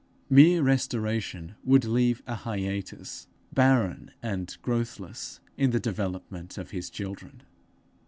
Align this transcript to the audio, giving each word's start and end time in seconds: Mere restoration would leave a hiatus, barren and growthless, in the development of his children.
Mere 0.31 0.63
restoration 0.63 1.53
would 1.63 1.85
leave 1.85 2.23
a 2.25 2.33
hiatus, 2.37 3.27
barren 3.53 4.09
and 4.23 4.57
growthless, 4.63 5.39
in 5.57 5.69
the 5.69 5.79
development 5.79 6.57
of 6.57 6.71
his 6.71 6.89
children. 6.89 7.43